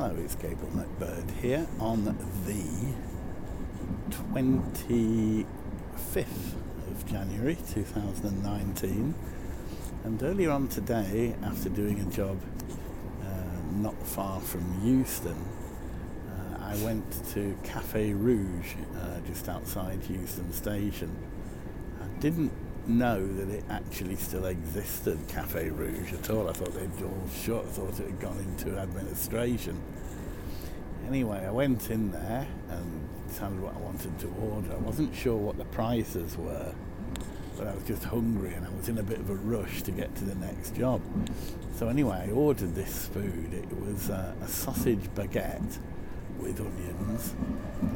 [0.00, 2.12] Hello, it's Gabriel McBird here on the
[4.32, 6.24] 25th
[6.86, 9.12] of January 2019.
[10.04, 12.40] And earlier on today, after doing a job
[13.24, 13.26] uh,
[13.72, 15.34] not far from Euston,
[16.28, 21.10] uh, I went to Cafe Rouge uh, just outside Euston Station.
[22.00, 22.52] I didn't
[22.88, 26.48] know that it actually still existed, Cafe Rouge, at all.
[26.48, 29.80] I thought they'd all shut, I thought it had gone into administration.
[31.06, 34.72] Anyway, I went in there and decided what I wanted to order.
[34.72, 36.72] I wasn't sure what the prices were,
[37.56, 39.90] but I was just hungry and I was in a bit of a rush to
[39.90, 41.00] get to the next job.
[41.76, 43.52] So anyway, I ordered this food.
[43.52, 45.78] It was uh, a sausage baguette
[46.38, 47.34] with onions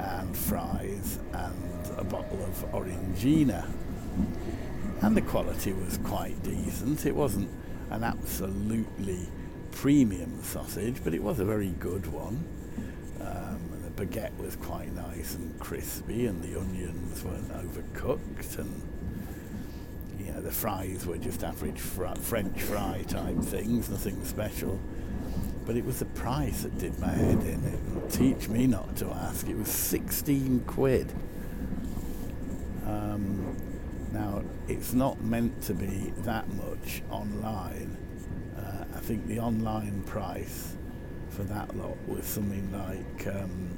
[0.01, 3.67] and fries and a bottle of Orangina
[5.03, 7.07] and the quality was quite decent.
[7.07, 7.51] It wasn't
[7.91, 9.29] an absolutely
[9.73, 12.45] premium sausage, but it was a very good one.
[13.21, 18.83] Um, the baguette was quite nice and crispy, and the onions weren't overcooked, and
[20.19, 24.79] you know the fries were just average fr- French fry type things, nothing special.
[25.67, 27.65] But it was the price that did my head in.
[27.65, 29.49] It teach me not to ask.
[29.49, 31.13] It was 16 quid.
[32.85, 33.57] Um,
[34.69, 37.97] it's not meant to be that much online.
[38.57, 40.77] Uh, I think the online price
[41.31, 43.71] for that lot was something like um,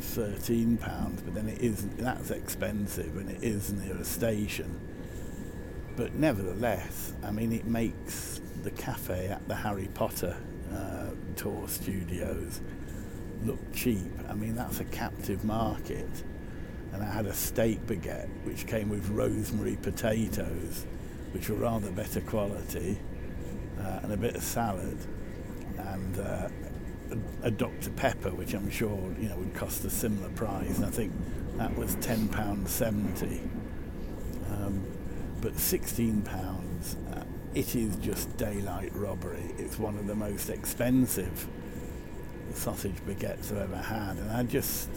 [0.00, 1.98] thirteen pounds, but then it isn't.
[1.98, 4.80] That's expensive, and it is near a station.
[5.96, 10.36] But nevertheless, I mean, it makes the cafe at the Harry Potter
[10.72, 12.60] uh, tour studios
[13.44, 14.10] look cheap.
[14.28, 16.08] I mean, that's a captive market
[16.92, 20.86] and I had a steak baguette which came with rosemary potatoes,
[21.32, 22.98] which were rather better quality,
[23.80, 24.98] uh, and a bit of salad,
[25.78, 26.48] and uh,
[27.10, 30.76] a, a, Dr Pepper, which I'm sure you know would cost a similar price.
[30.76, 31.12] And I think
[31.56, 33.40] that was ten pounds seventy,
[34.50, 34.84] um,
[35.40, 36.96] but sixteen pounds.
[37.14, 37.24] Uh,
[37.54, 39.54] it is just daylight robbery.
[39.58, 41.48] It's one of the most expensive
[42.54, 44.88] sausage baguettes I've ever had, and I just,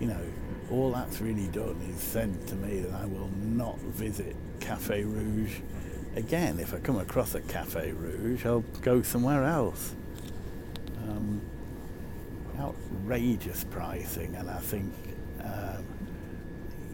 [0.00, 0.20] you know,
[0.70, 5.56] all that's really done is said to me that I will not visit Cafe Rouge
[6.16, 6.58] again.
[6.58, 9.94] If I come across a Cafe Rouge, I'll go somewhere else.
[11.08, 11.40] Um,
[12.58, 14.92] outrageous pricing, and I think,
[15.42, 15.84] um,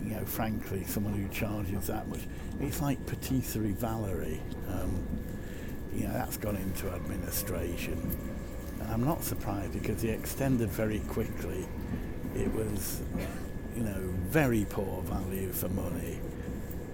[0.04, 2.20] you know, frankly, someone who charges that much,
[2.60, 4.40] it's like Patisserie Valerie.
[4.68, 5.06] Um,
[5.94, 8.16] you know, that's gone into administration.
[8.80, 11.66] And I'm not surprised because it extended very quickly.
[12.34, 13.02] It was
[13.80, 16.18] you know, very poor value for money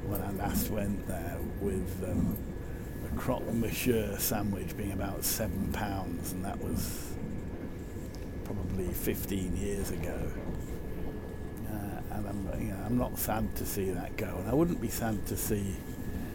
[0.07, 2.39] when I last went there with um,
[3.05, 7.13] a croque monsieur sandwich being about seven pounds, and that was
[8.45, 10.17] probably 15 years ago.
[11.69, 14.81] Uh, and I'm, you know, I'm not sad to see that go, and I wouldn't
[14.81, 15.75] be sad to see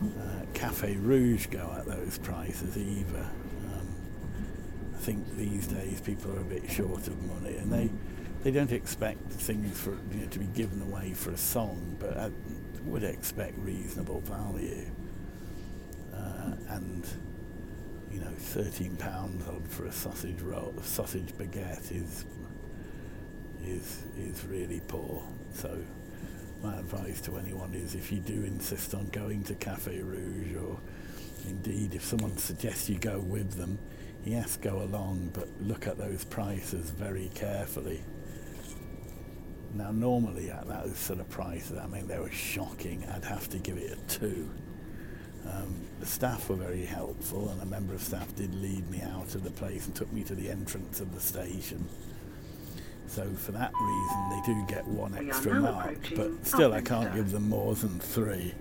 [0.03, 3.25] uh, Cafe Rouge go at those prices either.
[3.73, 3.87] Um,
[4.95, 7.89] I think these days people are a bit short of money, and they
[8.43, 12.17] they don't expect things for you know, to be given away for a song, but
[12.17, 12.31] I
[12.85, 14.89] would expect reasonable value.
[16.13, 17.05] Uh, and
[18.11, 22.25] you know, thirteen pounds for a sausage roll, sausage baguette is
[23.63, 25.23] is is really poor.
[25.53, 25.77] So
[26.63, 30.79] my advice to anyone is if you do insist on going to Cafe Rouge or
[31.47, 33.79] indeed if someone suggests you go with them,
[34.25, 38.03] yes, go along, but look at those prices very carefully.
[39.73, 43.05] Now, normally at those sort of prices, I mean, they were shocking.
[43.13, 44.49] I'd have to give it a two.
[45.49, 49.33] Um, the staff were very helpful, and a member of staff did lead me out
[49.33, 51.87] of the place and took me to the entrance of the station.
[53.07, 57.31] So for that reason, they do get one extra mark, but still, I can't give
[57.31, 58.53] them more than three.